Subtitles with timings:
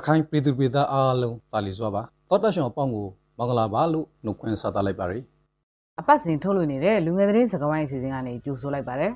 [0.00, 3.06] ရခိုင်ပြည်သူပြည်သားအားလုံးသာလီစွာပါသောတရှင်အပေါင်းကို
[3.38, 5.20] မင်္ဂလာပါလို့နှုတ်ခွန်းဆက်သလိုက်ပါရစေ
[6.00, 9.12] အပတ်စဉ်ထုတ်လွှင့်နေတဲ့လူငယ်သတင်းစကားဝိုင်းအစီအစဉ်ကနေကြိုဆိုလိုက်ပါတယ်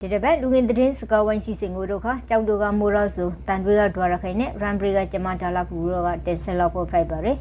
[0.00, 7.36] ဒီတစ်ပတ်လူငင်သတင်းစကားဝိုင်းစီစဉ်ကိုတို့ခါကြောက်တို့ကမိုရာဆိုတန်တွေကဒွာရခိုင်နဲ့ရန်ဘရီကကျမဒါလာပူရောကတင်ဆက်လောက်ဖို့ဖိုက်ပါရယ်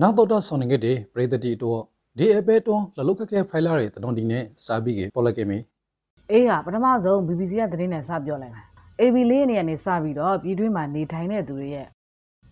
[0.00, 1.80] နောက်တော့တော့ဆောင်းနေကြတဲ့ပရိသတ်တီတော့
[2.18, 5.58] ဒီအပဲတော့လလုတ်ခက်ခဲဖိုင်လာတွေတတော်ဒီနဲ့စာပြီးကပေါ်လိုက်ခဲ့မီ
[6.30, 8.65] အေးဟာပထမဆုံး BBC ကသတင်းနဲ့စပြောလိုက်တာ
[9.00, 11.86] AB လေးနေရာနေစပြီးတော့ပြည်တွင်းမှာနေထိုင်တဲ့သူတွေရဲ့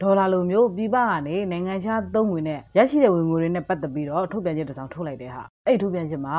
[0.00, 6.36] ဒေါ်လာလိုမျိုးပြည်ပကနေနိုင်ငံခြားသုံးငွေနဲ့ရရှိတဲ့ဝင်ငွေတွေနဲ့ပတ်သက်ပြီးတော့ထုတ်ပြန်ချက်တစ်စောင်ထုတ်လိုက်တဲ့ဟာအဲ့ဒီထုတ်ပြန်ချက်မှာ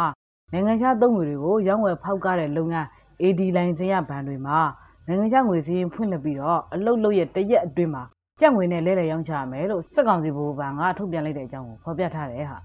[0.53, 2.87] နိုင်ငံခြားသုံးငွေတွေကိုရောင်းဝယ်ဖောက်ကားတဲ့လုပ်ငန်း
[3.21, 4.59] AD လိုင်စင်ရဘဏ်တွေမှာ
[5.07, 8.03] နိုင်ငံခြားငွေစည်းဖွင့်လှစ်ပြီးတော့အလုတ်လုတ်ရဲ့တရက်အတွင်းမှာ
[8.39, 12.57] ကြက်ငွေနဲ့လဲလှယ်ရောင်းချရမယ်လို့စက်ကောင်စီဘိုးဘဏ်ကထုတ်ပြန်လိုက်တဲ့အကြောင်းကိုဖော်ပြထားတယ်ဟာ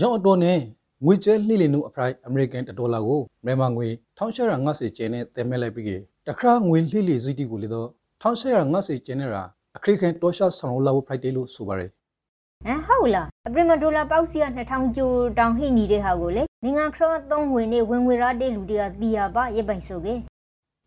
[0.00, 0.58] ရောင်းအတော်နဲ့
[1.04, 3.86] ငွေကျဲလှိလိနုအပရိုက်အမေရိကန်ဒေါ်လာကိုမြန်မာငွေ
[4.18, 7.88] 1850ကျင်းနဲ့တည်မဲ့လိုက်ပြီး တခါငွေလှိလိစည်းတီကိုလေတော့
[8.22, 9.42] 1850ကျင်းနဲ့ရာ
[9.76, 11.90] အခရိကန်တောရှာဆောင်လာဖို့ဖိုက်တယ်လို့ဆိုပါရယ်
[12.64, 20.14] ဟမ်ဟုတ်လားအပရမဒေါ်လာပေါက်စီက2000ကျိုးတောင်ဟိနေတဲ့ဟာကိုလေနိုင်ငံခရောသုံးဝင်နေဝင်ငွေရတဲ့လူတွေကတီးရပါရပိုင်ဆိုကေ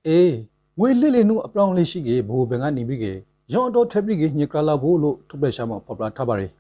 [0.08, 0.36] အေး
[0.80, 3.14] ငွေလှိလိနုအပရောင်းလေးရှိကေဘိုးဘန်ကနေပြီးကေ
[3.54, 6.52] ရောင်းအတော်ထက်ပြီးကေညကလာဖို့လို့ထုတ်ပြန်ရှာမှာပေါ်ပလာထားပါရယ်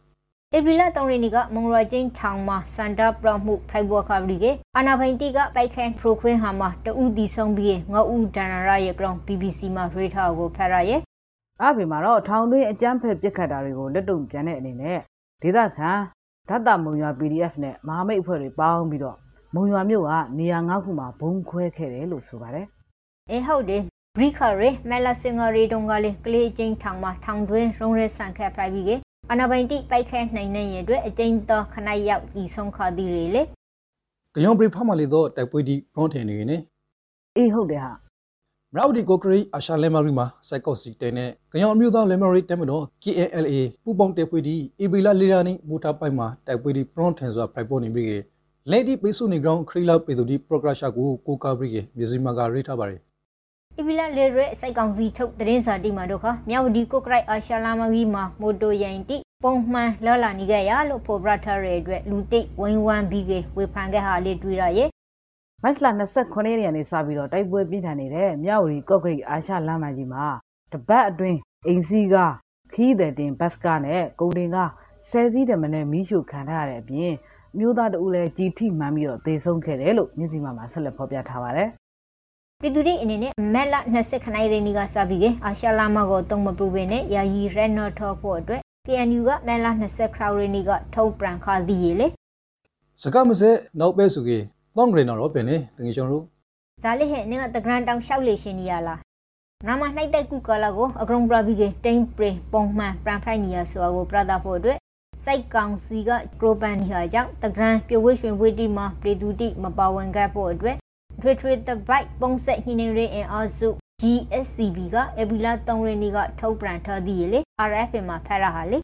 [0.57, 11.01] ဧပြီလ3ရက်နေ့ကမုံရကျင်းထောင်မှာစန္ဒပရမှုဖိုက်ဘောခါဘရီကေအာနာဘိန်တီကပိုက်ခန်ပရိုခွင်းဟာမှာတူတီဆုံးပြီးငေါဦးဒန်နာရရဲ့ကောင် BBC မှာရေထားကိုဖရရဲ့
[11.61, 14.99] အဖေမှာတော့ထောင်သွင်းအကြမ်းဖက်ပစ်ခတ်တာတွေကိုလက်တုံပြန်တဲ့အနေနဲ့
[15.41, 15.89] ဒေသခံ
[16.49, 19.17] ဓာတ်တာမုံရွာ PDF နဲ့မဟာမိတ်အဖွဲ့တွေပေါင်းပြီးတော့
[19.55, 22.67] မုံရွာမြို့ကနေရာ၅ခုမှာဘုံခွဲခဲ့တယ်လို့ဆိုပါတယ်
[23.29, 23.81] အေးဟုတ်တယ်
[24.17, 28.91] ဘရိခရေမဲလာစင်ဂရီတုံကလေးကလေးချင်းထောင်မှာထောင်တွင်းရုံးရဲဆန်ခက်ပရိုက်ပြီးက
[29.31, 33.41] အနာဘိန်တိပိုက်ခဲနိုင်နေရဲ့အတွက်အကျဉ်းတော်ခဏရောက်ဒီဆုံးခါသည်တွေလေ
[34.35, 36.57] ကယောင်ပရိဖမလေးတော့တိုက်ပွဲဒီဖရွန်ထင်နေနေ
[37.37, 37.91] အေးဟုတ်တယ်ဟာ
[38.73, 48.23] မရဝတီကိုကရီအာရှလမ်မာရီမှာစိုက်ကော့စီတဲနဲ့ကယောင်အမျိုးသားလမ်မာရီတဲမတော် KNLA ပူပေါင်းတဲပွေဒီအီဘီလာလီယာနီမူတာပိုင်မှာတိုက်ပွဲဒီဖရွန်ထင်စွာဖိုက်ပေါ်နေပြီး
[48.71, 52.99] လက်ဒီပိဆုနေကောင်ခရီလာပေသူဒီပရိုဂရက်ရှာကိုကိုကာဘရီကမြစီမာကရေးထားပါတယ်
[53.77, 64.89] အီဗီလာလေရဲစိုက်ကောင်စီထုတ်သတင်းစာတိမှာတို့ခမြောက်ဝဒီကိုကရိုက်အာရှလာမဂီမှာမိုတိုယန်တိ ပုံမှန်လာလာနေကြရလို့ဖော်ပြထားတဲ့အတွက်လူတိတ်ဝင်းဝမ်းပြီးကဝေဖန်ခဲ့ဟာလေးတွေ့ရရဲ့
[65.63, 65.87] မတ်လ
[66.19, 70.25] 29ရက်နေ့ကနေစပြီးတော့တိုက်ပွဲပြင်းထန်နေတဲ့မြောက်ဝတီကော့ဂရိတ်အာရှလမ်းမကြီးမှာ
[70.73, 72.33] တပတ်အတွင်းအိမ်စီးကား
[72.73, 74.69] ခီးတဲ့တင်ဘတ်စကားနဲ့ကုန်တင်ကား
[75.09, 77.13] ဆယ်စီးတမနဲ့မီးရှို့ခံထားရတဲ့အပြင်
[77.57, 81.69] မျိုးသားတဦးလည်းကြီးထိမှန်ပြီးတော့သေဆုံးခဲ့တယ်လို့မြစ်စီမာမှာဆက်လက်ဖော်ပြထားပါတယ်
[82.61, 92.07] ပြည်သူတွေအနေနဲ့မက်လာ20ခနိုင်ရင်းကစပြီးကအာရှလာမကိုတုံးမပူပင်နဲ့ယာယီရက်နော်ထော့ဖို့အတွက် KNU ကမက်လာ20ခရောက်ရင်းကထုတ်ပြန်ခါသည်ရေလေ
[93.01, 94.37] စကားမစဲနောက်ပဲဆိုကေ
[94.75, 96.23] သောင်းဂရနော်ပင်နေတငယ်ချောင်းတို့
[96.83, 98.99] ဇာလိဟဲ့နင်ကတဂရန်တောင်လျှောက်လေရှင်နေရလား
[99.67, 104.77] နာမနှိုက်တဲ့ကုကလာကိုအကရုံပရာဘီကတိန်ပရင်ပုံမှန်ပရန်ဖိုင်နီယာဆိုအကိုပရတာဖို့အတွက်
[105.25, 106.09] စိုက်ကောင်စီက
[106.41, 110.77] ကရိုပန်နီဟာကြောင့်တဂရန်ပြဝှွှင်ဝှေးတီမှာပြည်သူတိမပါဝင်ခဲ့ဖို့အတွက်
[111.21, 113.69] ထွေထွေတပိုက်ပုံဆက်ဟင်းနေရအင်အားစု
[114.01, 117.39] GSCB ကအဘီလာ3ရင်းကထုတ်ပြန်ထားသည်လေ
[117.69, 118.77] RFA မှာဖတ်ရဟာလေ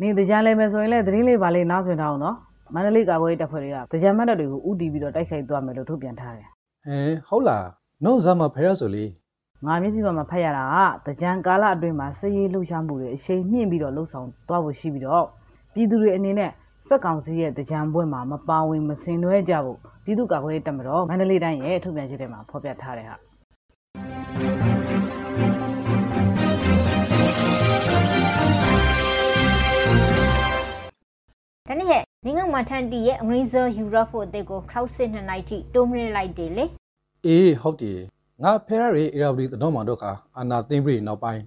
[0.00, 2.36] နေတကြမ်းလဲမယ်ဆိုရင်လည်းသတင်းလေးပါလေးနားဆွင့်ထားအောင်နော်
[2.74, 7.66] မန္တလေးကာကွယ်ရေးတပ်ဖွဲ့တွေကတကြမ်းမတ်တပ်တွေကိုဥတီပြီးတော့တိုက်ခိုက်သွားမယ်လို့ထုတ်ပြန်ထားတယ်ဟဲဟုတ်လား
[8.04, 9.04] နော်ဇာမဖဲရဆိုလေ
[9.66, 10.64] ငါမျက်စိမှာဖတ်ရတာ
[11.06, 15.24] ကတကြံကာလအတွင်းမှာစည်ရေးလှုပ်ရှားမှုတွေအရှိန်မြင့်ပြီးတော့လှုပ်ဆောင်သွားဖို့ရှိပြီးတော့
[15.74, 16.50] ပြည်သူတွေအနေနဲ့
[16.86, 23.16] စက်ကောင်စီရဲ့တကြံပွဲမှာမပါဝင်မဆင်နွှဲကြဖို့ပြည်သူ့ကာကွယ်ရေးတပ်မတော်မန္တလေးတိုင်းရဲ့ထုတ်ပြန်ချက်ထဲမှာဖော်ပြထားတယ်ဟာ
[31.68, 36.64] ဒါနဲ့ဟဲ့နိုင်ငံမှာထန်တီရဲ့အငရိဇာယူရောဖို့အသေးကိုခောက်စစ်နှစ်နိုင်ထိတိုးမရလိုက်တယ်လေ
[37.26, 37.98] အေးဟုတ်တယ်
[38.42, 41.42] ငါဖဲရရီအေရာဝတီတော်မှာတော့ခါအာနာသိမ့်ပြီးနောက်ပိုင်း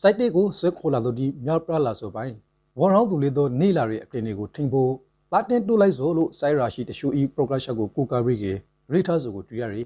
[0.00, 2.34] စိုက်တေကိုဆွဲခိုလာတို့ဒီမြောက်ပရလာဆိုပိုင်း
[2.78, 4.92] ဝေါ်ရောင်းသူလေးတို့နေလာရဲ့အပြင်တွေကိုထိန်ဖို့
[5.32, 8.44] လာတင်တူလိုက်ဆိုလို့စိုက်ရာရှိတရှူအီပရိုဂရက်ရှာကိုကိုကာဘရီက
[8.92, 9.82] ရိထားဆိုကိုတွေ့ရရီ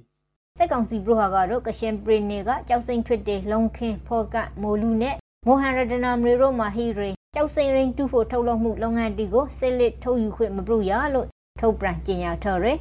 [0.58, 5.14] စက်ကောင်စီဘရိုဟာကတော့ကရှင်ပရီနေကကြောက်စိမ့်ထွတ်တဲ့လုံခင်းဖောကမိုလူနဲ့
[5.46, 11.26] မိုဟန်ရဒနာမရီရိုမာဟီရီ ကြောက်စိမ့်ရင်းတူဖို့ထုတ်လုပ်မှုလုပ်ငန်းတီကိုစစ်လစ်ထုတ်ယူခွင့်မပြုရလို့
[11.60, 12.76] ထုတ်ပြန်ကြေညာထားတယ်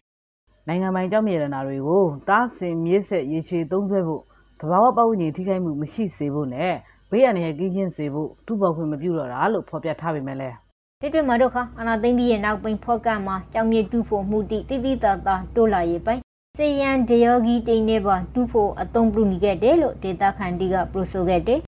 [0.67, 4.21] နိုင်ငံပိုင်ကြောက်မြေရတနာတွေကိုတားဆင်မြစ်ဆက်ရေရှည်သုံးစွဲဖို့
[4.59, 6.73] သဘာဝပတ်ဝန်းကျင်ထိခိုက်မှုမရှိစေဖို့နဲ့
[7.11, 10.55] ဘေးအန္တရာယ်ကင်းရှင်းစေဖို့ထုပေါခွင့်မပြုတော့တာလို့ဖော်ပြထားပေမဲ့လည်း
[11.01, 16.21] ဒီတွေ့မှာတော့ခါအနာသိမ့်ပြီးရဲ့နောက်ပိန်ဖောကမှာကြောင်မြေတူဖို့မှုတိတိတိတာတာတိုးလာရေးပိုင်
[16.57, 21.59] စေယန်ဒေယောဂီတိန်နေပါတူဖို့အသုံးပြုနေခဲ့တယ်လို့ဒေတာခန်တီကပရိုဆိုခဲ့တယ်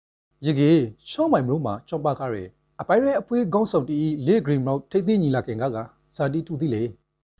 [0.45, 5.77] ရေကြီးရှောင်းမိုင်မလို့မှာချောင်းပါကားရဲ အပိုင်ရဲအဖွေးကောင်းဆောင်တီလေဂရင်းမောက်ထိတ်သိညီလာခင်ကက
[6.15, 6.83] စာတီတူတီလေ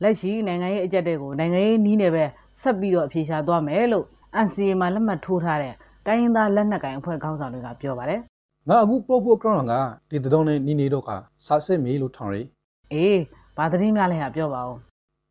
[0.03, 2.25] လက်ရှိနိုင်ငံရေးအကြက်တွေကိုနိုင်ငံရေးနီးနေပဲ
[2.61, 4.05] ဆက်ပြီးတော့အပြေရှားသွားမယ်လို့
[4.45, 5.73] NCA မှာလက်မှတ်ထိုးထားတဲ့
[6.05, 8.19] တိုင်းရင်းသားလက်နက်ကိုင်အဖွဲ့ခေါင်းဆောင်တွေကပြောပါတယ်
[8.69, 9.73] ငါအခု pro ဖို့ ground က
[10.09, 11.09] ဒီတောင်းနဲ့နီနေတော့က
[11.45, 12.37] စားစစ်မီလို့ထောင်ရ။
[12.93, 13.19] အေး
[13.57, 14.75] ဘာသတင်းများလဲဟာပြောပါဦး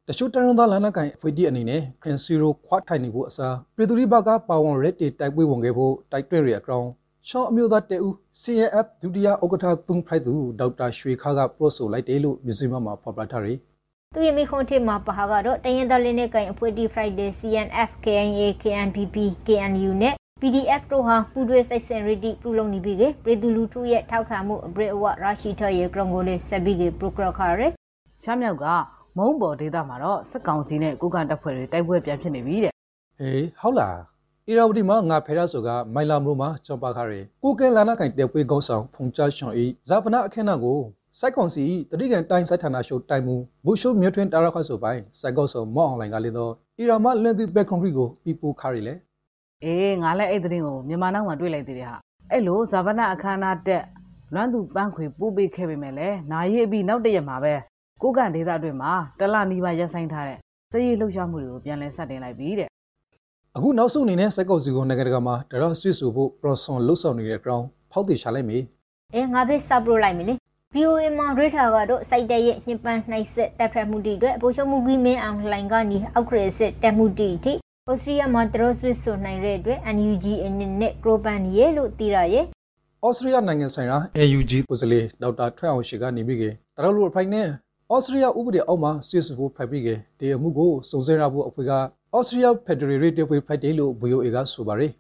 [0.09, 6.87] တချို့တရန်သားလန်နကိုင်အဖွဲ့တီအနေနဲ့ခရင်စီရိုခွတ်ထိုင်နေဖို့အစားပြည်သူ့ဘက်ကပါဝန်ရက်တီတိုက်ပွဲဝင်ခဲ့ဖို့တိုက်တွဲရအကောင်
[7.31, 13.49] ရှောင်းအမျိုးသားတဲဦး CNF ဒုတိယဥက္ကဋ္ဌသုံးဖိုက်သူဒေါက်တာရွှေခါကပရိုဆိုလိုက်တယ်လို့မြစည်းမမှာဖော်ပြထားရ
[14.15, 19.17] သူရမိခွန်ထေမှာပဟာကတော့တရင်သားလင်းနဲ့ကင်အဖွဲ့တီ Friday CNF KNA KNPP
[19.47, 27.67] KNU နဲ့ PDF တို့ဟာပူးတွဲစိတ်ဆင်ရီတီပြုလုပ်နေပြီးကပြည်သူလူထုရဲ့ထောက်ခံမှုအပရိအဝရရှိထရဲ့ကရုံကိုလေးဆက်ပြီးကပရိုဂရခါရဲ။
[28.23, 28.67] ရှမ်းမြောက်က
[29.17, 32.73] မုံပေါ်ဒေသမှာတော့စစ်ကောင်စီနဲ့ကိုကန်တပ်ဖွဲ့တွေတိုက်ပွဲပြန်ဖြစ်နေပြီတဲ့
[33.19, 34.18] ဟေးဟုတ်လား
[34.51, 40.79] အီရာဝတီမှာငါဖဲရဆိုကမိုင်လာမလို့မှာကြော်ပါခရဲကိုကဲလာနာကင်တဲပွဲကောင်းဆောင်ဖုန်ချရှွန်ဤဇာပနာအခင်းနာကို
[41.19, 43.35] စိုက်ကောင်စီတတိကန်တိုင်းစိုက်ဌာနရှုတိုင်မူ
[43.65, 48.95] ဘူရှုမြွထွင်းတာရခတ်ဆိုပိုင်းစိုက်ကောက်ဆောင်မော့အွန်လိုင်းကလေးတော့အီရာမလွန်သူဘက်ကွန်ကရစ်ကိုပြပူခါရီလေ။
[49.65, 51.97] အေးငါလည်းအဲ့သတင်းကိုမြန်မာနောက်မှာတွေ့လိုက်သေးတယ်ဟာ။
[52.33, 53.85] အဲ့လိုဇာဗနာအခမ်းအနားတက်
[54.35, 57.55] လွမ်းသူပန်းခွေပို့ပေးခဲ့ပေမဲ့လည်းနာရီအပြီးနောက်တရက်မှာပဲ
[58.03, 60.39] ကိုကန်ဒေသအတွင်းမှာတလနီးပါးရက်ဆိုင်ထားတဲ့
[60.73, 62.68] စစ်ရေးလှုပ်ရှားမှုတွေကိုပြန်လည်ဆက်တင်လိုက်ပြီတဲ့
[63.57, 68.59] အခုနောက်ဆုံးအနေနဲ့စိုက်ကောက်စီကိုနိုင်ငံတကာမှာတရဆွေဆိုဖို့ပရိုဆွန်လှုပ်ဆောင်နေတဲ့ ground ဖောက်တည်ရှာလိုက်မီ
[69.15, 70.35] အဲငါပဲစပရိုလိုက်မလဲ
[70.75, 77.53] VOA မှာရထာကတော့စိုက်တဲ့ရဲ့ညပန်းနှိုက်ဆက်တပ်ဖက်မှုတီအတွက်အပိုချုပ်မှုကြီးမင်းအောင်လှိုင်ကနေအောက်ခရစစ်တက်မှုတီအထိ
[77.89, 82.45] ဩစတြေးလျမှာတရဆွစ်ဆိုနိုင်တဲ့အတွက် NUG အနေနဲ့ကရိုပန်ရဲ့လို့သိရရဲ့
[83.07, 86.49] ဩစတြေးလျနိုင်ငံဆိုင်ရာ AUG ကိုယ်စားလှယ်ဒေါက်တာထွန်းအောင်ရှိကနေပြီးကတ
[86.85, 87.47] ရလို့အဖိုင်နဲ့
[87.95, 89.89] ဩစတြေးလျဥပဒေအောက်မှာဆွေးဆိုဖို့ဖိုက်ပြီးက
[90.19, 91.73] ဒီအမှုကိုစုံစမ်းရဖို့အဖွဲ့က
[92.17, 94.93] ဩစတြေးလျ Federative ဖွဲ့ဖိုက်တယ်လို့ VOA ကဆိုပါတယ်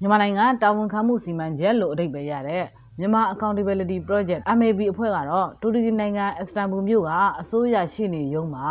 [0.00, 2.64] မြန်မာနိုင်ငံတာဝန်ခံမှုစီမံချက်လို့အဓိပ္ပာယ်ရတဲ့
[2.98, 8.66] မြန်မာ Accountability Project MAB အဖွဲ့ကတော့တူရကီနိုင်ငံအစ္စတန်ဘူမြို့ကအစိုးရရှိနေရုံးမှာ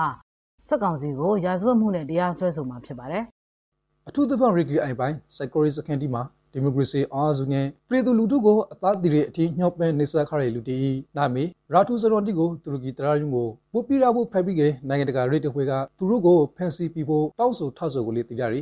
[0.67, 3.23] စက်ကောင်စီကိုရာဇဝတ်မှုနဲ့တရားစွဲဆိုမှာဖြစ်ပါတယ်
[4.07, 6.23] အထူးသဖြင့် Ricky အိုင်ပိုင်း Psychology စကန်တီမှာ
[6.53, 10.77] ဒီမိုကရေစီအားစုနဲ့ပြည်သူလူထုကိုအသားတည်တဲ့အထိညှော့ပဲနေဆက်ခရလူတီ
[11.17, 18.61] နာမီရာထူစရွန်တီကိုတူရကီတရာယုံကိုပို့ပြရဖို့ဖိုက်ပြီးကနိုင်ငံတကာရေတခွေကသူတို့ကိုဖန်စီပြီးဖို့တောင်းဆိုထဆိုကိုလေးတည်ကြရီ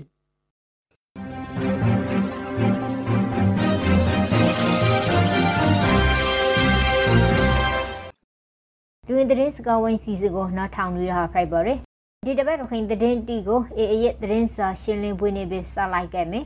[9.07, 11.77] လူဝင်သတင်းစကားဝိုင်းစီစီကိုနားထောင်နေရတာဖိုက်ပါရယ်
[12.25, 16.45] ဒီတစ်ပတ်ရခိုင်သတင်းတီကိုအေအေရဲ့သတင်းစာရှင်းလင်းပွဲနေပြီးစလိုက်ခဲ့မယ်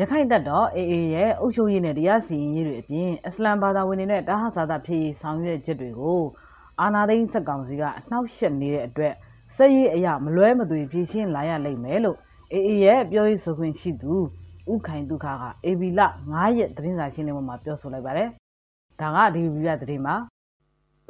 [0.00, 6.20] ရခိုင်တပ်တော် AA ရဲ့အုပ်ချုပ်ရေးနဲ့တရားစီရင်ရေးတွေအပြင်အစ္စလမ်ဘာသာဝင်တွေနဲ့တာဟဇာတာဖြစ်ရေးဆောင်ရွက်ချက်တွေကို
[6.80, 9.12] အာနာသိန်းစက်ကောင်စီကအနှောက်ယှက်နေတဲ့အတွက်
[9.56, 12.16] စက်ရေးအရာမလွဲမသွေဖြည့်ရှင်းလာရလိမ့်မယ်လို့
[12.54, 14.14] AA ရဲ့ပြောရေးဆိုခွင့်ရှိသူ
[14.72, 16.00] ဥခိုင်ဒုက္ခက AB လ
[16.30, 18.28] 9ရက်သတင်းစာရှင်းလင်းပွဲမှာပြောဆိုလိုက်ပါတယ်။
[19.00, 20.14] ဒါကဒီဗီဒီယိုသတင်းမှာ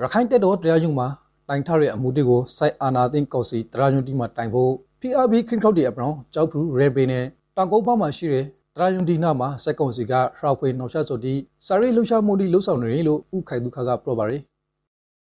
[0.01, 1.09] ရခိုင်တပ်တော်တရားရုံးမှာ
[1.49, 7.25] တိုင်ထရဲ့အမှုတွေကိုစိုက်အာနာသိန်းကောက်စီတရားရုံးတီမှာတိုင်ဖို့ PRB ခရင်ခောက်တီအပရောင်ကြောက်ဖူရဲဘေးနဲ့
[7.57, 8.45] တောင်ကုန်းဘောက်မှာရှိတဲ့
[8.79, 11.35] တရားရုံးတီနာမှာစက်ကုံစီကရှောက်ဖွေနှောက်ရှဆိုတီ
[11.67, 14.43] စာရိလှူရှာမှုတီလှုပ်ဆောင်နေတယ်လို့ဥခိုင်ဒုက္ခကပြောပါရယ်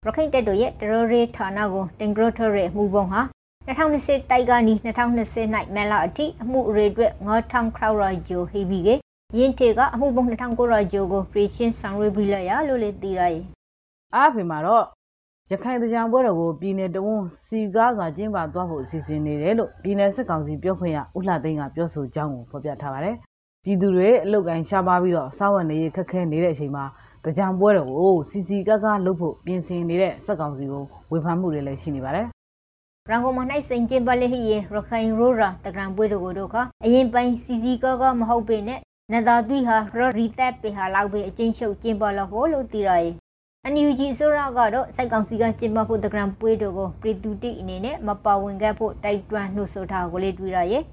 [0.06, 3.22] ရခိုင်တပ်တော်ရဲ့တရရေဌာနကိုတင်ဂရထရဲ့မှုပုံဟာ
[3.68, 8.90] 2020တိုက်ကနေ2020နိုင်မဲလာအထိအမှုအရေအတွက်9000ခရောက်ရာဂျိုဟေဘီက
[9.38, 13.44] ယင်းတေကအမှုပုံ2900ရာဂျိုကိုပရီရှင်းဆောင်ရွက်ပြီးလိုက်ရလို့လေသိရရဲ့
[14.16, 14.86] အားဖေမှာတော့
[15.52, 23.16] ရခိုင်တရားပွဲတော်ကိုပြည်내တဝန်းစီကားစွာကျင်းပသွားဖို့အစီအစဉ်နေတယ်လို့ပြည်내စစ်ကောင်စီပြောခွင့်ရဦးလှသိန်းကပြောဆိုကြောင်းကိုဖော်ပြထားပါတယ်။
[23.64, 26.86] ပြည်သူတွေအလုတ်ကန်ရှားပါပြီးတော့စောင့်ဝနေရခက်ခဲနေတဲ့အချိန်မှာ
[27.24, 32.26] တရားပွဲတော်ကိုစီစီကားကားလုပ်ဖို့ပြင်ဆင်နေတဲ့စစ်ကောင်စီကိုဝေဖန်မှုတွေလည်းရှိနေပါတယ်
[33.10, 34.60] ရန်ကုန်မှာနိုင်စိန်ကျင်းပလေဟိယေရ
[34.90, 38.80] ခိုင်ရိုရာတကရံပွဲတို့ကိုတို့ကအရင်ပိုင်းစီစီကောကမဟုတ်ပေနဲ့
[39.14, 42.92] နသာသွိဟာရရီတက်ပေဟာလောက်ပဲအချင်းချုပ်ကျင်းပလို့ဟောလို့သိရ
[43.66, 50.84] ရဲ့အန်ယူဂျီဆိုရကတော့စိုက်ကောင်စီကကျင်းပဖို့တကရံပွဲတို့ကိုပြည်သူတိအနေနဲ့မပါဝင်ခဲ့ဖို့တိုက်တွန်းနှုတ်ဆိုထားကိုလေးတွေ့ရရဲ့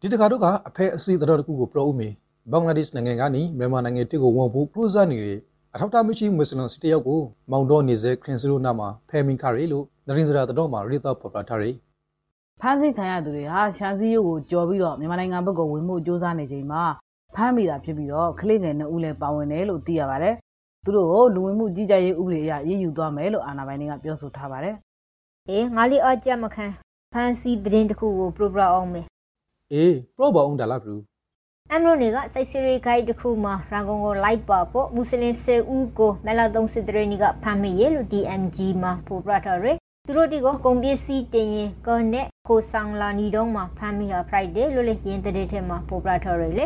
[0.00, 2.08] ဒီတခါတော့ကအဖဲအစီအတော်တခုကိုပရောဦးမီ
[2.50, 5.40] ဘင်္ဂလားဒေ့ရှ်နိုင်ငံကနေမြန်မာနိုင်ငံတစ်ကိုဝန်ဖို့ပရိုဇာနေတယ်
[5.74, 11.74] အထောက်အထားမရှိမွတ်စလင်စီတယောက်ကိုမောင်တော်နေစေခရင်စရိုနာမှာဖဲမင်ခရီလို့နရင်စရာတော်မှာရိသဖော်ပြထားရယ်။
[12.60, 16.82] ဖမ်းဆီးခံရသူတွေဟာရှမ်းစည်းရုပ်ကိုကြော်ပြီးတော့မြန်မာနိုင်ငံဘက်ကိုဝင်မှုစ조사နေချိန်မှာ
[17.34, 20.34] ဖမ်းမိတာဖြစ်ပြီးတော့ကလေးငယ်နှစ်ဦးလည်းပါဝင်တယ်လို့သိရပါတယ်။
[20.86, 24.74] သူတို့ကိုလူဝင်မှုကြီးကြပ်ရေးဥပဒေအရရေးယူသွားမယ်လို့အာဏာပိုင်တွေကပြောဆိုထားပါတယ်။
[25.48, 26.66] အေးငါလေးအကြက်မခံ
[27.12, 29.06] ဖန်စီသတင်းတစ်ခုကိုပရိုပရာအောင်မယ်
[29.72, 31.00] အေးပရောဘောင်းဒါလာဘူး
[31.70, 39.76] အမ်ရိုနေကစိုက်စီရီဂိုက်တစ်ခုမှာရန်ကုန်ကိုလိုက်ပါဖို့မွတ်စလင်စေဦးကိုမလာသုံးစစ်တရနီကဖမ်းမိရလို့ DMG မှာပို့ပြထားရယ်
[40.06, 46.64] သူတို့ဒီကိုကုန်ပစ္စည်းတင်ရင်ကောနဲ့ကိုဆောင်လာနီတုံးမှာဖမ်းမိဟာ Friday လို့လေရင်တဲ့ထဲမှာပို့ပြထားရယ်လေ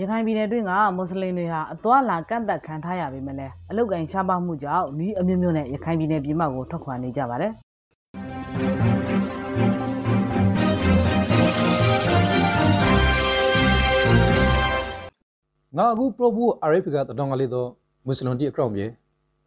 [0.00, 7.52] ရခိုင်ပြည်နယ်တွင်းကမွတ်စလင်တွေဟာအသွာလာကန့်သက်ခံထားရပေမဲ့လည်းအလုတ်ကန်ရှားပါမှုကြောင့်ဤအမျိုးမျိုးနဲ့ရခိုင်ပြည်နယ်ပြည်မကိုထွက်ခွာနေကြပါတယ်။
[15.76, 17.68] ငါအခုပရိုဘူးအာရိဖီကတတော်ကလေးတော့
[18.06, 18.86] မွတ်စလန်တီအကောင့်မြေ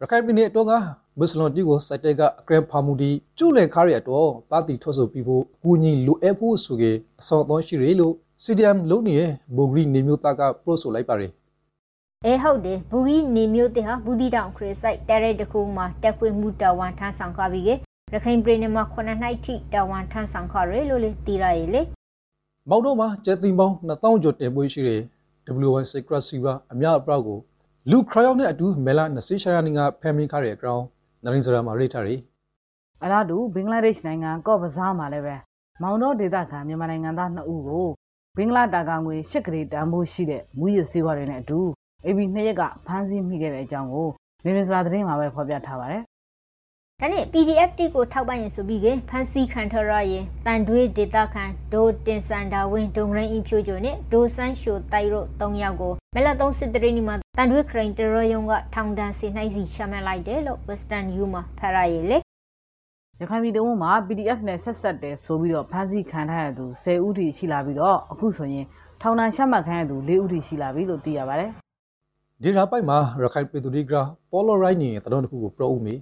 [0.00, 0.72] ရခိုင်ပြည်နယ်တော့က
[1.18, 8.14] မွတ်စလန်တီကိုစိုက်တဲ့ကအကရန်ဖာမူဒီကျူလင်ခါရရတော့တာတီထွက်ဆိုပြီးဖို့အကူညီလိုအပ်ဖို့ဆိုကေအစောတော်ရှိရလို့
[8.46, 9.14] CDM လုံးနေ
[9.56, 11.32] ဘိုဂရီနေမျိုးသားကပရိုဆိုလိုက်ပါရယ်
[12.24, 17.70] အဲဟုတ်တယ်ဘူဂီနေမျိုးတဲ့ဟာဘူးဒီတောင်ခရစ်ဆိုင်တဲရဲတကူမှာတက်ခွေမှုတာဝန်ထမ်းဆောင်ခါပြီးက
[18.12, 21.82] ရခိုင်ပြည်နယ်မှာ9နှစ်ထိတာဝန်ထမ်းဆောင်ခါရလို့လေတီရရေလေ
[22.68, 25.00] မောင်တို့မှာကျဲသိန်းပေါင်း2000ကျော်တင်ပွေးရှိတဲ့
[25.66, 27.38] W1 Secret Silver အများအပြားကို
[27.90, 30.84] လူခရောင်နဲ့အတူမဲလာ20ရှာရနီကဖမ်းမိခရတဲ့အကြောင်း
[31.24, 32.16] နရင်းစရာမှာရိထားရီ
[33.02, 35.36] အလားတူဘင်္ဂလားဒေ့ရှ်နိုင်ငံကော့ဘဇားမှာလည်းပဲ
[35.82, 37.88] မောင်တော်ဒေသခံမြန်မာနိုင်ငံသား2ဦးကို
[38.36, 41.58] ဘင်္ဂလားတာကာငွေ၈ကလေးတန်ဖိုးရှိတဲ့မူရစ်စေဝါတွေနဲ့အတူ
[42.06, 44.08] AB နှစ်ရက်ကဖမ်းဆီးမိခဲ့တဲ့အကြောင်းကို
[44.44, 46.02] နေနေစရာသတင်းမှာပဲဖော်ပြထားပါတယ်
[47.00, 62.18] ဒါနဲ့ PDF တိကိုထောက်ပံ့ရင်ဆိုပြီးကဖန်စီခံထရရဲ့တန်တွေးဒေတာခန်ဒိုတင်စန်ဒါဝင်းဒုံရင်းအဖြိုးချိုနဲ့ဒိုဆန်းရှိုတိုက်ရို3ယောက်ကိုမလ3စစ်တရင်းမှာတန်တွေးခရင်တရယုံကထောင်ဒဏ်စီနှိုက်စီရှာမှတ်လိုက်တယ်လို့ Western U မှာဖရရဲ့လေ
[63.20, 68.64] ရခိုင်ပြည်တော်မှာ PDF နဲ့ဆက်ဆက်တယ်ဆိုပြီးတော့ဖမ်းဆီးခံထားရသူ10ဦးထိရှိလာပြီးတော့အခုဆိုရင်
[69.00, 71.50] ထောင်ဒဏ်ရှမှတ်ခံရသူ4ဦးထိရှိလာပြီလို့သိရပါတယ်
[72.42, 75.94] ဒီရာပိုက်မှာရခိုင်ပြည်သူဒီဂရာပေါ်လိုရိုင်းနေတဲ့တော်တစ်ခုကိုပရိုဦးမီ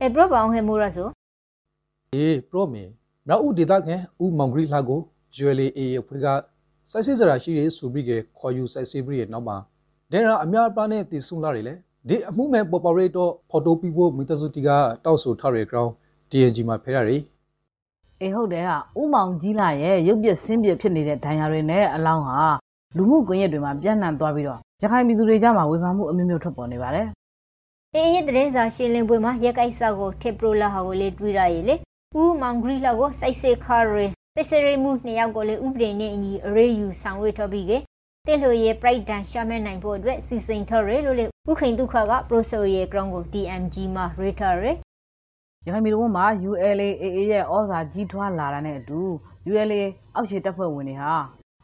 [0.00, 1.08] အဲဘရဘောင်ဟဲမိုးရဆို
[2.14, 2.82] အေးပရိုမီ
[3.26, 5.00] မြောက်ဦးဒေသခံဦးမောင်ဂရီလာကို
[5.42, 6.26] ULA အဖွဲ့က
[6.90, 9.56] စိုက်စစ်စရာရှိတဲ့ဆိုပြီးကခေါ်ယူစိုက်စစ်ပြီးရဲ့နောက်မှာ
[10.12, 11.74] ဒဲရာအများအပြားနဲ့တည်ဆုံလာတယ်လေ
[12.08, 14.68] ဒီအမှုမဲ့ပေါ်ပေါ်ရေးတော့ဖော်တိုပီဖို့မီတစုတီက
[15.04, 15.92] တောက်ဆိုထားတဲ့ ground
[16.30, 17.18] TNG မှာဖဲရရီ
[18.20, 22.40] အေးဟုတ်တယ်ဟာဥမောင်ကြီးလာရဲ့ရုပ်ပြဆင်းပြဖြစ်နေတဲ့ဒဏ်ရာတွေနဲ့အလောင်းဟာ
[22.96, 27.06] လူမှုကွန်ရက်တွေမှာပြန့်နှံ့သွားပြီးတော့ရခိုင်ပြည်သူတွေကြားမှာဝေဖန်မှုအမျိုးမျိုးထွက်ပေါ်နေပါတယ်
[27.94, 31.74] အေးရတဲ့စာရှင်းလင်းပွဲမှာရက်ကိုက်စာကိုထစ်ပရိုလာဟာကိုလေတွေးရရဲ့လေ
[32.20, 37.72] ဦးမောင်ဂရီလာကိုစိုက်စစ်ခါရဲစိုက်စရမှုနှစ်ယောက်ကိုလေဥပဒေနဲ့အညီအရေးယူဆောင်ရွက်ထားပြီးက
[38.26, 44.72] တဲ့လို့ရဲ့ pride တန်ရှာမဲနိုင်ဖို့အတွက်စီစဉ်ထားရဲလို့လေဥခိန်ဒုက္ခက processor ရဲ့ ground ကို DMG မှာ rate ထားရဲ
[45.66, 49.00] ရခိုင်ပြည်တော်မှာ ULAAA ရဲ့ဩဇာကြီးထွားလာတာနဲ့အတူ
[49.50, 49.82] ULA
[50.14, 51.12] အောက်ခြေတပ်ဖွဲ့ဝင်တွေဟာ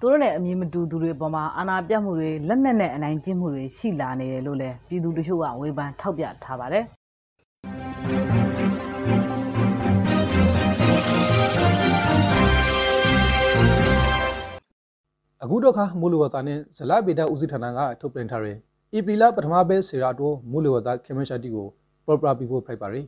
[0.01, 6.85] သူတို့နဲ့အမြင်မတူသူတွေပေါ်မှာ အာဏာပြတ်မှုတွေ လက်နက်နဲ့ အနိုင်ကျင့်မှုတွေ ရှိလာနေတယ်လို့လည်း ပြည်သူတချို့က ဝေဖန်ထောက်ပြထားပါတယ်
[15.43, 18.57] အခုတော့ခါမူလဝတာနဲ့ဇလဗေဒဦးစီးဌာနက ထုတ်ပြန်ထားတဲ့
[18.97, 21.67] ဧပြီလ ပထမပဲဆေရာတိုမူလဝတာခေမရှာတီကို
[22.07, 23.03] ပရပရာပီဖို့ ဖိုက်ပါရီ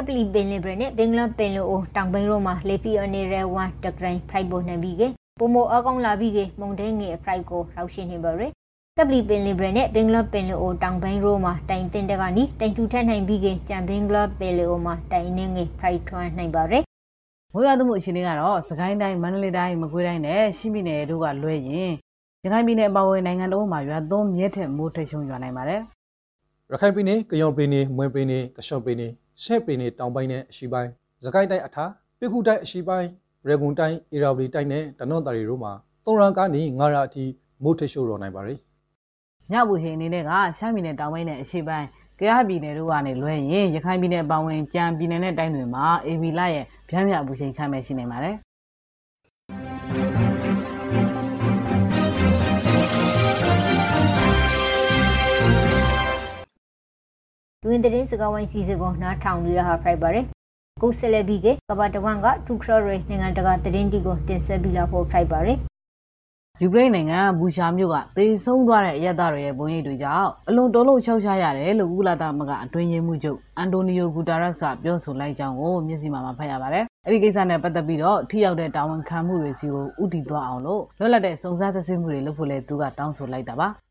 [0.08, 5.02] ပလီပင်လင်ဘရနဲ့ဘင်္ဂလားပင်လိုအိုတောင်ဘိန်းရိုမှာလေပီအနေရဲဝမ်တဂရိုင်းဖရိုက်ပေါ်နေပြီးက
[5.38, 8.50] ပုံမအကောင်လာပြီးကမုံတဲငယ်ဖရိုက်ကိုရောက်ရှင်နေပါရယ်
[8.96, 16.84] ကပလီပင်လင်ဘရနဲ့ဘင်္ဂလားပင်လိုအိုတောင်ဘိန်းရိုမှာတိုင်တင်တဲ့ကနီတိုင်တူထက်နိုင်ပြီးကကြံဘင်္ဂလားပင်လိုအိုမှာတိုင်နေငယ်ဖရိုက်ထွန်းနိုင်ပါရယ်
[17.52, 21.92] မိုးရွာသွန်းမှုအခြေအနေကတော့စကိုင်းတိုင်းမန္တလေးတိုင်းမကွေးတိုင်းနဲ့ရှမ်းပြည်နယ်တို့ကလွဲရင်
[22.44, 25.80] ရခိုင်ပြည်နယ်အပါအဝင်နိုင်ငံတော်မှာရွာသွန်းမြဲထက်မိုးထက်ရှုံရွာနိုင်ပါတယ်
[26.72, 30.90] ရခိုင်ပြည်နယ်ကယောင်ပြည်နယ်မွန်ပြည်နယ်ကရှော့ပြည်နယ် ရှဲပြည်နယ်တောင်ပိုင်းနဲ့အရှေ့ပိုင်း
[31.24, 31.84] စကိုင်းတိုင်းအထာ
[32.18, 33.08] ပိခုတိုင်းအရှေ့ပိုင်း
[33.48, 35.72] ရေဂွန်တိုင်းအီရာဝတီတိုင်းနဲ့တနော့တာရီတို့မှာ
[36.04, 37.24] သုံးရန်ကနေငါးရာအထိ
[37.62, 38.54] မိုးထရှိုးတော်နိုင်ပါရီ
[39.52, 41.86] ညဘူဟိအနေနဲ့ကရှမ်းပြည်နယ်တောင်ပိုင်းနဲ့အရှေ့ပိုင်း
[42.18, 48.36] ကယားပြည်နယ်တို့ကနေလွဲရင်ရခိုင်ပြည်နယ်အပါအဝင်ကြံပြည်နယ်နဲ့တိုင်းတွေမှာအေဗီလာရဲ့ဗျမ်းမြအပူချိန်ခန့်မဲ့ရှိနေပါတယ်
[57.64, 60.24] တွင်တဲ့စကားဝိုင်းစီစဉ်ကိုနားထောင်နေတာဟာဖရိုက်ပါရယ်
[60.82, 65.58] ကိုဆယ်လက်ပြီးကကဘာတဝန်ကထူခရရေနိုင်ငံတကာသတင်းတီကိုတင်ဆက်ပြီးလာဖို့ဖရိုက်ပါရယ်
[66.62, 83.68] ယူကရိန်းနိုင်ငံဘူရှာမြို့ကသေဆုံးသွားတဲ့အရက်သားတွေရဲ့ဘုံရိပ်တွေကြောင့်အလွန်တော်လို့ရှောက်ရှားရတယ်လို့ကုလသမဂ္ဂအတွင်းရေးမှူးချုပ်အန်တိုနီယိုဂူတာရက်စ်ကပြောဆိုလိုက်ကြောင်းကိုမျက်စိမှမှာဖတ်ရပါတယ်။အဲဒီကိစ္စနဲ့ပတ်သက်ပြီးတော့ထိရောက်တဲ့တာဝန်ခံမှုတွေစီကိုဥတီသွားအောင်လို့လွတ်လပ်တဲ့စုံစမ်းစစ်ဆေးမှုတွေလုပ်ဖို့လည်းသူကတောင်းဆိုလိုက်တာပါ။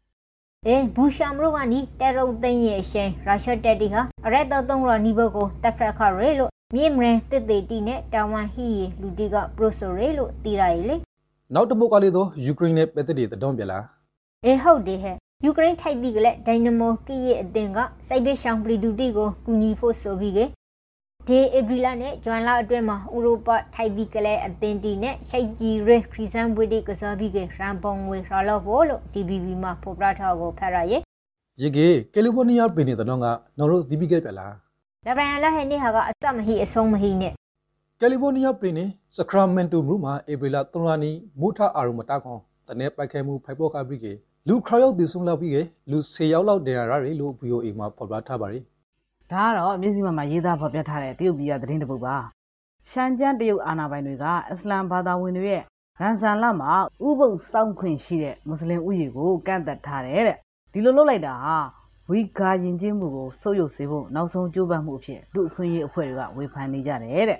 [0.65, 8.67] အဲဘူရှာမရိုကနီတဲရုတ်သိန်းရဲ့အရှင်ရုရှားတက်တီဟာအရက်တော်သုံးရနီဘကိုတက်ဖက်ခရဲလို့မြေမရင်တစ်တေတီနဲ့တာဝန်ဟီ
[9.01, 10.95] လူတီကပရိုဆိုရဲလို့တီရရလေ
[11.53, 13.79] နောက်တစ်ပုတ်ကလေးတော့ယူကရိန်းနဲ့ပတ်သက်တဲ့တုံးပြလာ
[14.45, 20.39] အဲဟုတ်တယ်ဟဲ့ယူကရိန်းထိုက်ပြီးကလေးဒိုင်နမိုကီရဲ့အတင်ကစိုက်ဘစ်ရှောင်းပလီဒူတီကိုကူညီဖို့ဆိုပြီးက
[21.29, 31.01] ဒေဧပြီလနဲ့ဂျွန်လအတွင်းမှာဥရောပထိုက်ပြီးကလေးအတင်တီနဲ့ရှိတ်ကြီးရဲခရီးစန်ဘွေဒီကစားပြီးကရန်ပုံငွေရလောက်ဖို့လို့ DBB မှာဖော်ပြထားကိုဖတ်ရရဲ့
[31.61, 34.47] ရေကေကယ်လီဖိုးနီးယားပြည်နယ်တုံးကနော်တို့ဒီပီကဲပြလာ
[35.05, 37.31] လဘရန်လာဟဲနေဟာကအစမဟိအဆုံးမဟိနဲ့
[37.99, 44.13] ကယ်လီဖိုးနီးယားပြည်နယ်စကရာမန်တိုမြို့မှာဧပြီလ3ရက်နေ့မိုးထအာရုံမတခွန်တနေ့ပိုက်ခဲမှုဖိုက်ပေါ်ကပြီးကေ
[44.47, 48.59] လူခရောက်တည်ဆုံလောက်ပြီးကေလူ10ယောက်လောက်ဒေရရာရီလို့ VOA မှာဖော်ပြထားပါရီ
[49.31, 52.15] ဒါကတော့မျက်စိမှမှာရေးသားဖော်ပြထားတဲ့တရုတ်ပြည်ကသတင်းတစ်ပုဒ်ပါ။
[52.89, 55.63] ရှမ်းကျန်းတရုတ်အာဏာပိုင်တွေကအစ္စလမ်ဘာသာဝင်တွေရဲ့
[55.99, 56.73] ရန်ဆန်လာမှာ
[57.07, 60.37] ဥပုပ်စောင့်ခွင့်ရှိတဲ့မွတ်စလင်ဥယျာဉ်ကိုကန့်သက်ထားတယ်တဲ့
[60.71, 61.57] ဒီလိုလုပ်လိုက်တာဟာ
[62.09, 67.39] ဝီဂါယဉ်ကျေးမှုကိုဆုပ်ယုပ်စေဖို့နောက်ဆုံးကြိုးပမ်းမှုအဖြစ်လူအခွင့်အရေးအဖွဲ့တွေကဝေဖန်နေကြတယ်တဲ့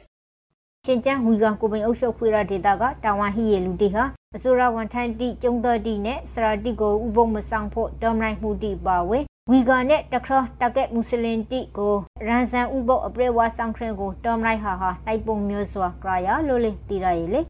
[0.86, 4.04] ရှင်ကျန်းဝီဂါကိုပိန်အုပ်ချုပ်ခွေရဒေတာကတာဝန်ဟီယေလူတီဟာ
[4.36, 9.20] အစိုးရဝန်ထမ်းတိကျုံတော်တိနဲ့စရာတိကိုဥပုံမဆောင်ဖို့ဒေါမနိုင်မှုတိပါဝဲ
[9.52, 11.96] ဝီဂါနဲ့တခရတကက်မွတ်စလင်တိကို
[12.28, 17.42] ရန်ဆန်ဥပုပ်အပရေဝါဆောင်ခရင်ကိုဒေါမနိုင်ဟာဟာတိုက်ပုံမျိုးစွာကြရလို့လေတီရရလေ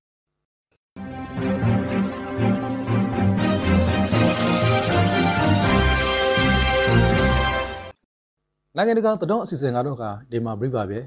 [8.75, 10.99] နိုင်ငံတကာသတော်အစီအစဉ်ကတော့ကဒီမှာပြပါပဲ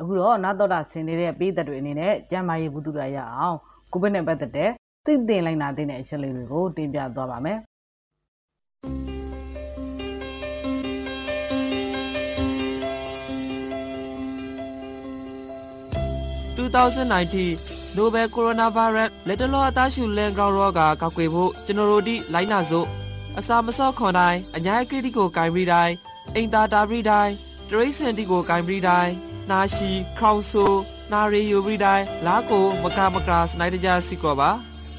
[0.00, 3.56] အခုတော့နာတော်တာဆင်နေတဲ့ပြည်သက်တွေအနေနဲ့ကျမ်းမာရေးဘုသူရရအောင်
[3.92, 4.70] ကိုဗစ်နဲ့ပတ်သက်တဲ့
[5.06, 7.58] သိသိလိုက်နာတဲ့အချက်လေးတွေကိုတင်ပြသွားပါမယ်
[16.56, 22.86] 2019 Nobel Coronavirus လက်တလောအသားရှူလန်ကောင်ရောဂါကောက်ွယ်ဖို့ကျွန်တော်တို့ဒီလိုင်းနာစို့
[23.38, 25.94] အစာမစော့ခွန်တိုင်းအညာကရတီကိုဂိုင်းပြီးတိုင်း
[26.34, 27.32] အိမ်သာတာပြီးတိုင်း
[27.68, 29.12] တရိတ်စင်တီကိုဂိုင်းပြီးတိုင်း
[29.50, 30.64] နာရှီခေါင်ဆူ
[31.12, 34.50] နာရီယူပြီးတိုင်းလာကိုမကမကစနိုက်တကြစီကောပါ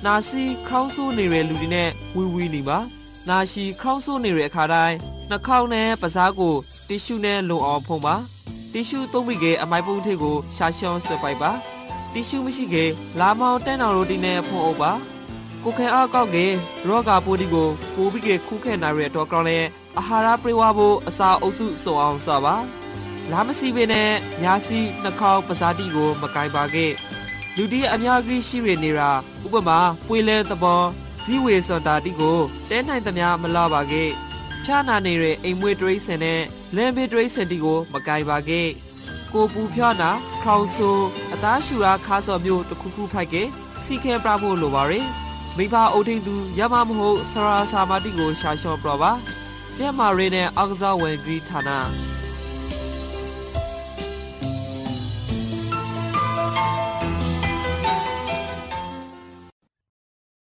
[0.05, 2.79] နာစီခေါင်းဆူနေတဲ့လူတွေနဲ့ဝီဝီနေပါ
[3.29, 4.97] နာရှီခေါင်းဆူနေတဲ့အခါတိုင်း
[5.29, 6.55] နှာခေါင်းနဲ့ပစားကို
[6.87, 8.15] တီရှူနဲ့လုံအောင်ဖုံးပါ
[8.73, 11.51] တီရှူသုံးပြီးကအမိုက်ပုံးထိပ်ကိုရှာရှောင်းဆွဲပိုက်ပါ
[12.13, 12.85] တီရှူမရှိကေ
[13.19, 14.91] လာမောင်တန်းတော်ရိုတီနဲ့ဖုံးအုပ်ပါ
[15.63, 16.45] ကိုခဲအောက်ကောက်ကေ
[16.87, 19.59] ရောဂါပိုးဒီကိုပိုးပြီးကေခုခဲနိုင်ရတဲ့တော့ကောင်းလဲ
[19.97, 22.55] အာဟာရပြေဝဖို့အစာအုပ်စုစုံအောင်စပါ
[23.31, 24.11] လာမစီပင်နဲ့
[24.43, 26.91] ညာစီနှာခေါင်းပစားတိကို မကင်ပါခဲ့
[27.55, 29.09] လူဒီအများကြီးရှိရနေတာ
[29.45, 30.81] ဥပမာပွေလဲသဘော
[31.23, 32.37] ဇီဝေစွန်တာတိကို
[32.69, 34.09] တဲနိုင်သမျှမလာပါခဲ့
[34.65, 36.41] ဖြာနာနေတဲ့အိမ်မွေးတရိစင်နဲ့
[36.75, 38.67] လမ်းဘေးတရိစင်တီကိုမကင်ပါခဲ့
[39.33, 40.11] ကိုပူဖြာနာ
[40.43, 40.89] ခေါင်ဆူ
[41.33, 43.43] အသားရှူရာခါစော်မျိုးတစ်ခုခုဖိုက်ကေ
[43.83, 45.07] စီခဲပြဖို့လိုပါရယ်
[45.57, 49.11] မိဘအုပ်ထိန်သူရမမဟုတ်ဆရာစာမတိကိုရှာလျှော့ပြပါ
[49.77, 51.69] ကျဲမာရီနဲ့အောက်ကစားဝင်ဂရီဌာန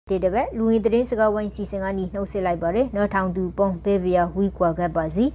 [0.10, 5.26] ဒီတပတ်လူဝင်သတင်းစကားဝိုင်းစီစဉ်ကနေနှုတ်ဆက်လိုက်ပါတယ်နော်ထောင်သူပုံဘေးဗီယာဝီကွာကပ်ပါစီ